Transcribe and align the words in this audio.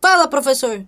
Fala, 0.00 0.28
professor. 0.28 0.86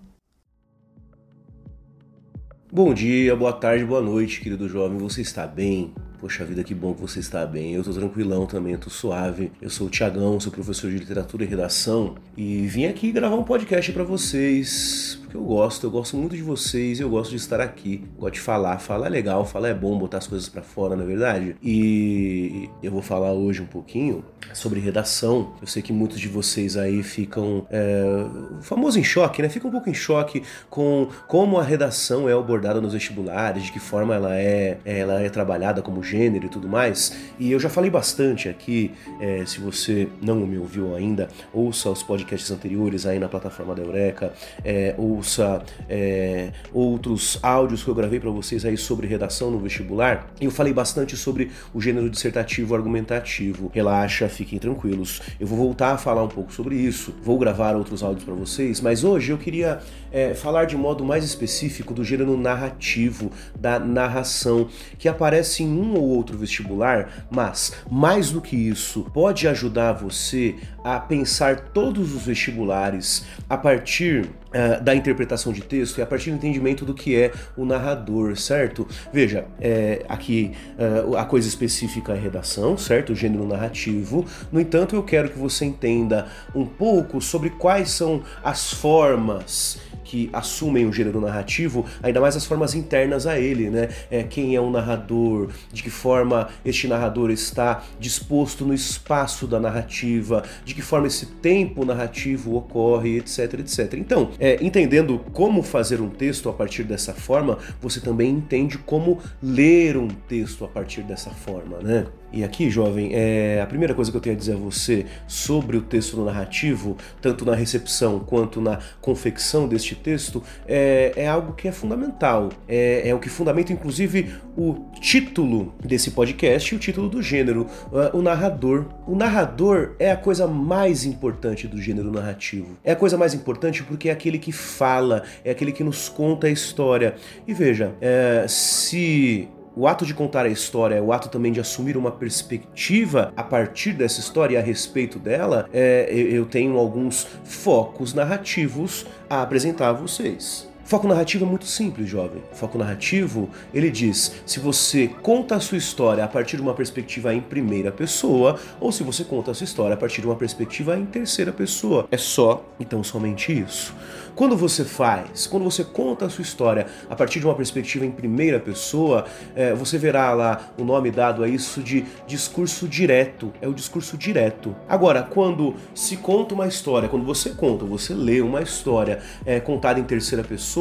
Bom 2.71 2.93
dia, 2.93 3.35
boa 3.35 3.51
tarde, 3.51 3.83
boa 3.83 4.01
noite, 4.01 4.39
querido 4.39 4.69
jovem. 4.69 4.97
Você 4.99 5.19
está 5.19 5.45
bem? 5.45 5.93
Poxa 6.17 6.45
vida, 6.45 6.63
que 6.63 6.73
bom 6.73 6.93
que 6.93 7.01
você 7.01 7.19
está 7.19 7.45
bem. 7.45 7.73
Eu 7.73 7.83
tô 7.83 7.91
tranquilão 7.91 8.45
também, 8.45 8.71
eu 8.71 8.79
tô 8.79 8.89
suave. 8.89 9.51
Eu 9.61 9.69
sou 9.69 9.87
o 9.87 9.89
Tiagão, 9.89 10.39
sou 10.39 10.49
professor 10.49 10.89
de 10.89 10.97
literatura 10.97 11.43
e 11.43 11.47
redação 11.47 12.15
e 12.37 12.65
vim 12.67 12.85
aqui 12.85 13.11
gravar 13.11 13.35
um 13.35 13.43
podcast 13.43 13.91
para 13.91 14.05
vocês 14.05 15.21
eu 15.33 15.43
gosto, 15.43 15.87
eu 15.87 15.91
gosto 15.91 16.15
muito 16.15 16.35
de 16.35 16.43
vocês, 16.43 16.99
eu 16.99 17.09
gosto 17.09 17.31
de 17.31 17.37
estar 17.37 17.59
aqui, 17.59 18.03
gosto 18.17 18.35
de 18.35 18.39
falar, 18.39 18.77
falar 18.77 19.07
é 19.07 19.09
legal, 19.09 19.43
falar 19.45 19.69
é 19.69 19.73
bom, 19.73 19.97
botar 19.97 20.19
as 20.19 20.27
coisas 20.27 20.47
para 20.47 20.61
fora, 20.61 20.95
na 20.95 21.03
é 21.03 21.05
verdade. 21.07 21.55
E 21.61 22.69
eu 22.83 22.91
vou 22.91 23.01
falar 23.01 23.33
hoje 23.33 23.61
um 23.61 23.65
pouquinho 23.65 24.23
sobre 24.53 24.79
redação. 24.79 25.53
Eu 25.59 25.67
sei 25.67 25.81
que 25.81 25.91
muitos 25.91 26.19
de 26.19 26.27
vocês 26.27 26.77
aí 26.77 27.01
ficam 27.01 27.65
é, 27.71 28.25
famoso 28.61 28.99
em 28.99 29.03
choque, 29.03 29.41
né? 29.41 29.49
Ficam 29.49 29.69
um 29.69 29.71
pouco 29.71 29.89
em 29.89 29.93
choque 29.93 30.43
com 30.69 31.07
como 31.27 31.57
a 31.57 31.63
redação 31.63 32.29
é 32.29 32.33
abordada 32.33 32.79
nos 32.79 32.93
vestibulares, 32.93 33.63
de 33.63 33.71
que 33.71 33.79
forma 33.79 34.13
ela 34.13 34.35
é, 34.37 34.77
ela 34.85 35.21
é 35.21 35.29
trabalhada 35.29 35.81
como 35.81 36.03
gênero 36.03 36.45
e 36.45 36.49
tudo 36.49 36.67
mais. 36.67 37.17
E 37.39 37.51
eu 37.51 37.59
já 37.59 37.69
falei 37.69 37.89
bastante 37.89 38.47
aqui, 38.47 38.91
é, 39.19 39.43
se 39.45 39.59
você 39.59 40.07
não 40.21 40.35
me 40.35 40.57
ouviu 40.57 40.95
ainda, 40.95 41.27
ouça 41.51 41.89
os 41.89 42.03
podcasts 42.03 42.51
anteriores 42.51 43.05
aí 43.05 43.17
na 43.17 43.27
plataforma 43.27 43.73
da 43.73 43.81
Eureka, 43.81 44.33
é, 44.63 44.93
ou 44.97 45.22
ouça 45.23 45.63
é, 45.87 46.51
outros 46.73 47.39
áudios 47.41 47.81
que 47.81 47.87
eu 47.87 47.95
gravei 47.95 48.19
para 48.19 48.29
vocês 48.29 48.65
aí 48.65 48.75
sobre 48.75 49.07
redação 49.07 49.49
no 49.49 49.57
vestibular, 49.57 50.27
eu 50.39 50.51
falei 50.51 50.73
bastante 50.73 51.15
sobre 51.15 51.49
o 51.73 51.79
gênero 51.79 52.09
dissertativo 52.09 52.75
argumentativo. 52.75 53.71
Relaxa, 53.73 54.27
fiquem 54.27 54.59
tranquilos. 54.59 55.21
Eu 55.39 55.47
vou 55.47 55.57
voltar 55.57 55.93
a 55.93 55.97
falar 55.97 56.23
um 56.23 56.27
pouco 56.27 56.51
sobre 56.51 56.75
isso, 56.75 57.15
vou 57.23 57.39
gravar 57.39 57.73
outros 57.75 58.03
áudios 58.03 58.25
para 58.25 58.33
vocês, 58.33 58.81
mas 58.81 59.05
hoje 59.05 59.31
eu 59.31 59.37
queria 59.37 59.79
é, 60.11 60.33
falar 60.33 60.65
de 60.65 60.75
modo 60.75 61.05
mais 61.05 61.23
específico 61.23 61.93
do 61.93 62.03
gênero 62.03 62.37
narrativo, 62.37 63.31
da 63.57 63.79
narração, 63.79 64.67
que 64.99 65.07
aparece 65.07 65.63
em 65.63 65.71
um 65.71 65.95
ou 65.95 66.03
outro 66.03 66.37
vestibular, 66.37 67.25
mas 67.31 67.73
mais 67.89 68.29
do 68.29 68.41
que 68.41 68.57
isso, 68.57 69.09
pode 69.13 69.47
ajudar 69.47 69.93
você 69.93 70.55
a 70.83 70.99
pensar 70.99 71.69
todos 71.69 72.13
os 72.13 72.25
vestibulares 72.25 73.25
a 73.49 73.57
partir 73.57 74.29
uh, 74.53 74.83
da 74.83 74.95
interpretação 74.95 75.51
de 75.51 75.61
texto 75.61 75.97
e 75.97 76.01
a 76.01 76.05
partir 76.05 76.31
do 76.31 76.37
entendimento 76.37 76.85
do 76.85 76.93
que 76.93 77.15
é 77.15 77.31
o 77.57 77.65
narrador, 77.65 78.35
certo? 78.37 78.87
Veja, 79.11 79.45
é, 79.59 80.05
aqui 80.07 80.51
uh, 80.77 81.17
a 81.17 81.25
coisa 81.25 81.47
específica 81.47 82.13
é 82.13 82.19
redação, 82.19 82.77
certo? 82.77 83.13
O 83.13 83.15
gênero 83.15 83.47
narrativo. 83.47 84.25
No 84.51 84.59
entanto, 84.59 84.95
eu 84.95 85.03
quero 85.03 85.29
que 85.29 85.37
você 85.37 85.65
entenda 85.65 86.27
um 86.53 86.65
pouco 86.65 87.21
sobre 87.21 87.49
quais 87.49 87.91
são 87.91 88.23
as 88.43 88.73
formas 88.73 89.79
que 90.03 90.29
assumem 90.33 90.85
o 90.85 90.93
gênero 90.93 91.21
narrativo, 91.21 91.85
ainda 92.01 92.19
mais 92.19 92.35
as 92.35 92.45
formas 92.45 92.75
internas 92.75 93.25
a 93.27 93.39
ele, 93.39 93.69
né? 93.69 93.89
É, 94.09 94.23
quem 94.23 94.55
é 94.55 94.61
o 94.61 94.69
narrador, 94.69 95.49
de 95.71 95.83
que 95.83 95.89
forma 95.89 96.49
este 96.65 96.87
narrador 96.87 97.31
está 97.31 97.83
disposto 97.99 98.65
no 98.65 98.73
espaço 98.73 99.47
da 99.47 99.59
narrativa, 99.59 100.43
de 100.65 100.73
que 100.73 100.81
forma 100.81 101.07
esse 101.07 101.25
tempo 101.25 101.85
narrativo 101.85 102.55
ocorre, 102.55 103.17
etc, 103.17 103.59
etc. 103.59 103.93
Então, 103.93 104.31
é, 104.39 104.63
entendendo 104.63 105.19
como 105.33 105.63
fazer 105.63 106.01
um 106.01 106.09
texto 106.09 106.49
a 106.49 106.53
partir 106.53 106.83
dessa 106.83 107.13
forma, 107.13 107.57
você 107.81 107.99
também 107.99 108.31
entende 108.31 108.77
como 108.77 109.19
ler 109.41 109.97
um 109.97 110.07
texto 110.07 110.65
a 110.65 110.67
partir 110.67 111.01
dessa 111.03 111.29
forma, 111.29 111.77
né? 111.79 112.05
E 112.33 112.43
aqui, 112.43 112.67
jovem, 112.67 113.11
é, 113.13 113.61
a 113.61 113.67
primeira 113.67 113.93
coisa 113.93 114.09
que 114.09 114.17
eu 114.17 114.21
tenho 114.21 114.35
a 114.35 114.39
dizer 114.39 114.53
a 114.53 114.57
você 114.57 115.05
sobre 115.27 115.77
o 115.77 115.81
texto 115.81 116.19
narrativo, 116.25 116.97
tanto 117.21 117.45
na 117.45 117.53
recepção 117.53 118.19
quanto 118.19 118.59
na 118.59 118.79
confecção 118.99 119.67
deste 119.67 119.92
texto, 119.95 120.43
é, 120.67 121.13
é 121.15 121.27
algo 121.27 121.53
que 121.53 121.67
é 121.67 121.71
fundamental. 121.71 122.49
É, 122.67 123.07
é, 123.09 123.15
o 123.15 123.19
que 123.19 123.29
fundamenta, 123.29 123.73
inclusive, 123.73 124.33
o 124.57 124.85
título 124.99 125.73
desse 125.83 126.11
podcast 126.11 126.73
e 126.73 126.77
o 126.77 126.79
título 126.79 127.09
do 127.09 127.21
gênero, 127.21 127.67
uh, 127.91 128.17
o 128.17 128.21
narrador. 128.21 128.85
O 129.07 129.15
narrador 129.15 129.95
é 129.99 130.11
a 130.11 130.17
coisa 130.17 130.47
mais 130.47 131.05
importante 131.05 131.67
do 131.67 131.81
gênero 131.81 132.11
narrativo. 132.11 132.77
É 132.83 132.91
a 132.91 132.95
coisa 132.95 133.17
mais 133.17 133.33
importante 133.33 133.83
porque 133.83 134.09
é 134.09 134.11
aquele 134.11 134.37
que 134.37 134.51
fala, 134.51 135.23
é 135.43 135.51
aquele 135.51 135.71
que 135.71 135.83
nos 135.83 136.09
conta 136.09 136.47
a 136.47 136.49
história. 136.49 137.15
E 137.47 137.53
veja, 137.53 137.93
é, 138.01 138.45
se 138.47 139.47
o 139.75 139.87
ato 139.87 140.05
de 140.05 140.13
contar 140.13 140.45
a 140.45 140.49
história, 140.49 141.01
o 141.01 141.11
ato 141.11 141.29
também 141.29 141.51
de 141.51 141.59
assumir 141.59 141.97
uma 141.97 142.11
perspectiva 142.11 143.33
a 143.35 143.43
partir 143.43 143.93
dessa 143.93 144.19
história 144.19 144.55
e 144.55 144.57
a 144.57 144.61
respeito 144.61 145.17
dela, 145.17 145.67
é, 145.73 146.11
eu 146.11 146.45
tenho 146.45 146.77
alguns 146.77 147.27
focos 147.43 148.13
narrativos 148.13 149.05
a 149.29 149.41
apresentar 149.41 149.89
a 149.89 149.93
vocês. 149.93 150.72
Foco 150.85 151.07
narrativo 151.07 151.45
é 151.45 151.47
muito 151.47 151.65
simples, 151.65 152.09
jovem. 152.09 152.43
Foco 152.51 152.77
narrativo, 152.77 153.49
ele 153.73 153.89
diz 153.89 154.33
se 154.45 154.59
você 154.59 155.07
conta 155.21 155.55
a 155.55 155.59
sua 155.59 155.77
história 155.77 156.23
a 156.23 156.27
partir 156.27 156.57
de 156.57 156.61
uma 156.61 156.73
perspectiva 156.73 157.33
em 157.33 157.39
primeira 157.39 157.91
pessoa 157.91 158.59
ou 158.81 158.91
se 158.91 159.01
você 159.01 159.23
conta 159.23 159.51
a 159.51 159.53
sua 159.53 159.63
história 159.63 159.93
a 159.93 159.97
partir 159.97 160.19
de 160.19 160.27
uma 160.27 160.35
perspectiva 160.35 160.97
em 160.97 161.05
terceira 161.05 161.53
pessoa. 161.53 162.07
É 162.11 162.17
só, 162.17 162.65
então, 162.79 163.01
somente 163.01 163.57
isso. 163.57 163.95
Quando 164.35 164.57
você 164.57 164.83
faz, 164.83 165.47
quando 165.47 165.63
você 165.63 165.83
conta 165.83 166.25
a 166.25 166.29
sua 166.29 166.41
história 166.41 166.87
a 167.09 167.15
partir 167.15 167.39
de 167.39 167.45
uma 167.45 167.55
perspectiva 167.55 168.05
em 168.05 168.11
primeira 168.11 168.59
pessoa, 168.59 169.25
é, 169.55 169.73
você 169.73 169.97
verá 169.97 170.33
lá 170.33 170.73
o 170.77 170.83
nome 170.83 171.11
dado 171.11 171.43
a 171.43 171.47
isso 171.47 171.81
de 171.81 172.03
discurso 172.25 172.87
direto. 172.87 173.53
É 173.61 173.67
o 173.67 173.73
discurso 173.73 174.17
direto. 174.17 174.75
Agora, 174.89 175.21
quando 175.21 175.75
se 175.93 176.17
conta 176.17 176.55
uma 176.55 176.67
história, 176.67 177.07
quando 177.07 177.25
você 177.25 177.51
conta, 177.51 177.85
você 177.85 178.13
lê 178.13 178.41
uma 178.41 178.61
história 178.61 179.19
é, 179.45 179.59
contada 179.59 179.99
em 179.99 180.03
terceira 180.03 180.43
pessoa, 180.43 180.72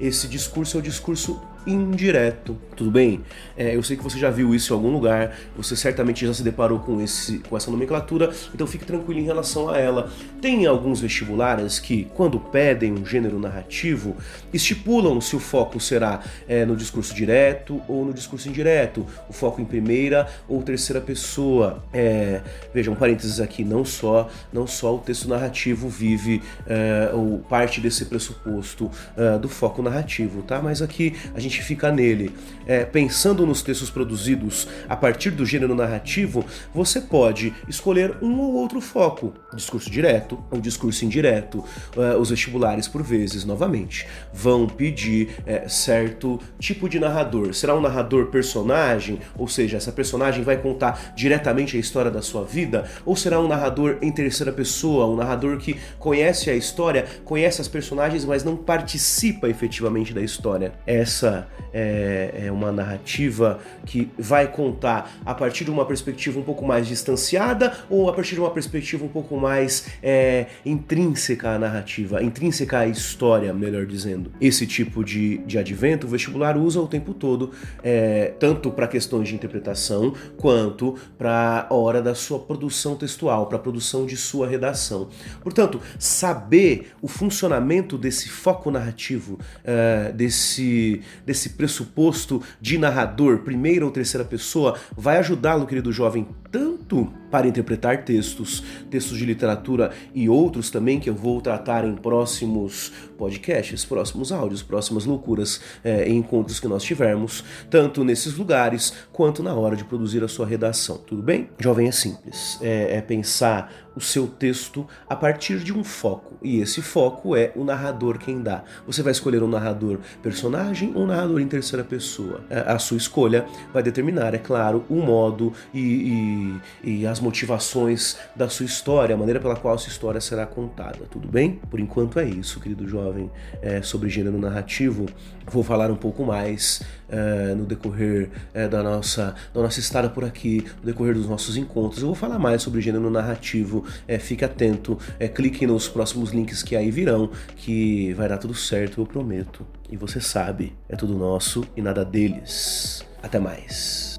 esse 0.00 0.26
discurso 0.28 0.76
é 0.76 0.80
o 0.80 0.82
discurso 0.82 1.40
indireto. 1.66 2.56
Tudo 2.76 2.90
bem? 2.90 3.22
É, 3.56 3.74
eu 3.74 3.82
sei 3.82 3.96
que 3.96 4.02
você 4.02 4.18
já 4.18 4.30
viu 4.30 4.54
isso 4.54 4.72
em 4.72 4.76
algum 4.76 4.90
lugar, 4.90 5.36
você 5.56 5.74
certamente 5.74 6.26
já 6.26 6.32
se 6.32 6.42
deparou 6.42 6.78
com, 6.78 7.00
esse, 7.00 7.38
com 7.40 7.56
essa 7.56 7.70
nomenclatura, 7.70 8.30
então 8.54 8.66
fique 8.66 8.84
tranquilo 8.84 9.18
em 9.20 9.24
relação 9.24 9.68
a 9.68 9.78
ela. 9.78 10.10
Tem 10.40 10.66
alguns 10.66 11.00
vestibulares 11.00 11.78
que, 11.78 12.04
quando 12.14 12.38
pedem 12.38 12.92
um 12.92 13.04
gênero 13.04 13.38
narrativo, 13.38 14.16
estipulam 14.52 15.20
se 15.20 15.34
o 15.34 15.40
foco 15.40 15.80
será 15.80 16.20
é, 16.46 16.64
no 16.64 16.76
discurso 16.76 17.14
direto 17.14 17.80
ou 17.88 18.04
no 18.04 18.12
discurso 18.12 18.48
indireto, 18.48 19.06
o 19.28 19.32
foco 19.32 19.60
em 19.60 19.64
primeira 19.64 20.28
ou 20.48 20.62
terceira 20.62 21.00
pessoa. 21.00 21.82
É, 21.92 22.42
veja, 22.74 22.90
um 22.90 22.94
parênteses 22.94 23.40
aqui, 23.40 23.64
não 23.64 23.84
só, 23.84 24.28
não 24.52 24.66
só 24.66 24.94
o 24.94 24.98
texto 24.98 25.28
narrativo 25.28 25.88
vive 25.88 26.42
é, 26.66 27.10
ou 27.12 27.38
parte 27.38 27.80
desse 27.80 28.04
pressuposto 28.04 28.90
é, 29.16 29.38
do 29.38 29.48
foco 29.48 29.82
narrativo, 29.82 30.42
tá? 30.42 30.60
Mas 30.60 30.82
aqui 30.82 31.14
a 31.34 31.40
gente 31.40 31.55
fica 31.62 31.90
nele. 31.90 32.32
É, 32.66 32.84
pensando 32.84 33.46
nos 33.46 33.62
textos 33.62 33.90
produzidos 33.90 34.66
a 34.88 34.96
partir 34.96 35.30
do 35.30 35.46
gênero 35.46 35.74
narrativo, 35.74 36.44
você 36.74 37.00
pode 37.00 37.54
escolher 37.68 38.16
um 38.20 38.40
ou 38.40 38.54
outro 38.54 38.80
foco: 38.80 39.32
discurso 39.54 39.88
direto 39.88 40.42
ou 40.50 40.60
discurso 40.60 41.04
indireto. 41.04 41.64
Uh, 41.96 42.18
os 42.18 42.30
vestibulares, 42.30 42.88
por 42.88 43.02
vezes, 43.02 43.44
novamente, 43.44 44.06
vão 44.32 44.66
pedir 44.66 45.30
é, 45.46 45.68
certo 45.68 46.40
tipo 46.58 46.88
de 46.88 46.98
narrador. 46.98 47.54
Será 47.54 47.74
um 47.74 47.80
narrador 47.80 48.26
personagem, 48.26 49.20
ou 49.36 49.46
seja, 49.46 49.76
essa 49.76 49.92
personagem 49.92 50.42
vai 50.42 50.56
contar 50.56 51.14
diretamente 51.14 51.76
a 51.76 51.80
história 51.80 52.10
da 52.10 52.22
sua 52.22 52.44
vida, 52.44 52.90
ou 53.04 53.14
será 53.14 53.40
um 53.40 53.48
narrador 53.48 53.98
em 54.02 54.10
terceira 54.10 54.52
pessoa, 54.52 55.06
um 55.06 55.16
narrador 55.16 55.58
que 55.58 55.76
conhece 55.98 56.50
a 56.50 56.54
história, 56.54 57.06
conhece 57.24 57.60
as 57.60 57.68
personagens, 57.68 58.24
mas 58.24 58.42
não 58.42 58.56
participa 58.56 59.48
efetivamente 59.48 60.12
da 60.12 60.20
história. 60.20 60.72
Essa 60.86 61.45
é, 61.72 62.46
é, 62.46 62.52
uma 62.52 62.72
narrativa 62.72 63.60
que 63.84 64.10
vai 64.18 64.46
contar 64.46 65.12
a 65.24 65.34
partir 65.34 65.64
de 65.64 65.70
uma 65.70 65.84
perspectiva 65.84 66.38
um 66.38 66.42
pouco 66.42 66.64
mais 66.64 66.86
distanciada 66.86 67.72
ou 67.90 68.08
a 68.08 68.12
partir 68.12 68.34
de 68.34 68.40
uma 68.40 68.50
perspectiva 68.50 69.04
um 69.04 69.08
pouco 69.08 69.36
mais 69.36 69.86
é, 70.02 70.46
intrínseca 70.64 71.50
à 71.50 71.58
narrativa, 71.58 72.22
intrínseca 72.22 72.78
à 72.80 72.86
história, 72.86 73.52
melhor 73.52 73.84
dizendo. 73.84 74.32
Esse 74.40 74.66
tipo 74.66 75.04
de, 75.04 75.38
de 75.38 75.58
advento 75.58 76.06
o 76.06 76.10
vestibular 76.10 76.56
usa 76.56 76.80
o 76.80 76.86
tempo 76.86 77.12
todo, 77.12 77.50
é, 77.82 78.32
tanto 78.38 78.70
para 78.70 78.88
questões 78.88 79.28
de 79.28 79.34
interpretação 79.34 80.14
quanto 80.36 80.96
para 81.18 81.66
a 81.68 81.74
hora 81.74 82.00
da 82.00 82.14
sua 82.14 82.38
produção 82.38 82.96
textual, 82.96 83.46
para 83.46 83.56
a 83.56 83.60
produção 83.60 84.06
de 84.06 84.16
sua 84.16 84.46
redação. 84.46 85.08
Portanto, 85.42 85.80
saber 85.98 86.92
o 87.02 87.08
funcionamento 87.08 87.98
desse 87.98 88.28
foco 88.28 88.70
narrativo, 88.70 89.38
é, 89.64 90.12
desse, 90.12 91.02
desse 91.24 91.35
esse 91.36 91.50
pressuposto 91.50 92.42
de 92.60 92.78
narrador, 92.78 93.38
primeira 93.40 93.84
ou 93.84 93.90
terceira 93.90 94.24
pessoa, 94.24 94.78
vai 94.96 95.18
ajudá-lo, 95.18 95.66
querido 95.66 95.92
jovem, 95.92 96.26
tanto 96.50 97.12
para 97.36 97.48
interpretar 97.48 98.02
textos, 98.02 98.64
textos 98.88 99.18
de 99.18 99.26
literatura 99.26 99.90
e 100.14 100.26
outros 100.26 100.70
também 100.70 100.98
que 100.98 101.10
eu 101.10 101.14
vou 101.14 101.38
tratar 101.42 101.84
em 101.84 101.94
próximos 101.94 102.90
podcasts, 103.18 103.84
próximos 103.84 104.32
áudios, 104.32 104.62
próximas 104.62 105.04
loucuras 105.04 105.60
é, 105.84 106.08
encontros 106.08 106.58
que 106.58 106.66
nós 106.66 106.82
tivermos, 106.82 107.44
tanto 107.68 108.02
nesses 108.04 108.34
lugares 108.36 108.94
quanto 109.12 109.42
na 109.42 109.52
hora 109.52 109.76
de 109.76 109.84
produzir 109.84 110.24
a 110.24 110.28
sua 110.28 110.46
redação. 110.46 110.96
Tudo 110.96 111.22
bem? 111.22 111.50
Jovem 111.58 111.88
é 111.88 111.92
simples, 111.92 112.58
é, 112.62 112.96
é 112.96 113.02
pensar 113.02 113.70
o 113.96 114.00
seu 114.00 114.26
texto 114.26 114.86
a 115.08 115.16
partir 115.16 115.60
de 115.60 115.72
um 115.72 115.82
foco, 115.82 116.34
e 116.42 116.60
esse 116.60 116.82
foco 116.82 117.34
é 117.34 117.50
o 117.56 117.64
narrador 117.64 118.18
quem 118.18 118.42
dá. 118.42 118.62
Você 118.86 119.02
vai 119.02 119.10
escolher 119.10 119.42
um 119.42 119.48
narrador 119.48 119.98
personagem 120.22 120.92
ou 120.94 121.04
um 121.04 121.06
narrador 121.06 121.40
em 121.40 121.48
terceira 121.48 121.82
pessoa. 121.82 122.44
É, 122.50 122.58
a 122.60 122.78
sua 122.78 122.98
escolha 122.98 123.46
vai 123.72 123.82
determinar, 123.82 124.34
é 124.34 124.38
claro, 124.38 124.84
o 124.90 124.96
modo 124.96 125.52
e, 125.72 126.60
e, 126.84 127.00
e 127.00 127.06
as 127.06 127.18
motivações 127.26 128.16
da 128.36 128.48
sua 128.48 128.64
história, 128.64 129.14
a 129.14 129.18
maneira 129.18 129.40
pela 129.40 129.56
qual 129.56 129.74
a 129.74 129.78
sua 129.78 129.90
história 129.90 130.20
será 130.20 130.46
contada, 130.46 131.06
tudo 131.10 131.26
bem? 131.26 131.60
Por 131.68 131.80
enquanto 131.80 132.20
é 132.20 132.24
isso, 132.24 132.60
querido 132.60 132.86
jovem, 132.88 133.28
é, 133.60 133.82
sobre 133.82 134.08
gênero 134.08 134.38
narrativo. 134.38 135.06
Vou 135.44 135.64
falar 135.64 135.90
um 135.90 135.96
pouco 135.96 136.24
mais 136.24 136.82
é, 137.08 137.54
no 137.54 137.66
decorrer 137.66 138.30
é, 138.54 138.68
da, 138.68 138.80
nossa, 138.82 139.34
da 139.52 139.60
nossa 139.60 139.80
estada 139.80 140.08
por 140.08 140.24
aqui, 140.24 140.64
no 140.78 140.86
decorrer 140.86 141.14
dos 141.14 141.28
nossos 141.28 141.56
encontros. 141.56 142.00
Eu 142.00 142.06
vou 142.06 142.14
falar 142.14 142.38
mais 142.38 142.62
sobre 142.62 142.80
gênero 142.80 143.10
narrativo. 143.10 143.84
É, 144.06 144.18
fique 144.18 144.44
atento, 144.44 144.96
é, 145.18 145.26
clique 145.26 145.66
nos 145.66 145.88
próximos 145.88 146.30
links 146.30 146.62
que 146.62 146.76
aí 146.76 146.92
virão, 146.92 147.30
que 147.56 148.14
vai 148.14 148.28
dar 148.28 148.38
tudo 148.38 148.54
certo, 148.54 149.00
eu 149.00 149.06
prometo. 149.06 149.66
E 149.90 149.96
você 149.96 150.20
sabe, 150.20 150.76
é 150.88 150.94
tudo 150.94 151.18
nosso 151.18 151.64
e 151.76 151.82
nada 151.82 152.04
deles. 152.04 153.04
Até 153.20 153.40
mais. 153.40 154.16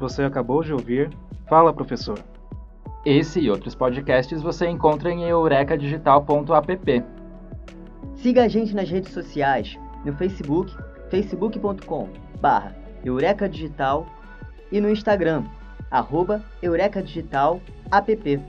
Você 0.00 0.22
acabou 0.22 0.64
de 0.64 0.72
ouvir 0.72 1.10
Fala 1.46 1.74
Professor. 1.74 2.18
Esse 3.04 3.38
e 3.38 3.50
outros 3.50 3.74
podcasts 3.74 4.40
você 4.40 4.66
encontra 4.66 5.12
em 5.12 5.24
eurecadigital.app. 5.24 7.04
Siga 8.16 8.44
a 8.44 8.48
gente 8.48 8.74
nas 8.74 8.88
redes 8.88 9.12
sociais 9.12 9.78
no 10.02 10.14
Facebook, 10.14 10.74
facebook.com 11.10 12.08
barra 12.40 12.74
Eureka 13.04 13.46
Digital 13.46 14.06
e 14.72 14.80
no 14.80 14.88
Instagram, 14.88 15.44
arroba 15.90 16.42
Eureka 16.62 17.02
Digital 17.02 17.60
app. 17.90 18.40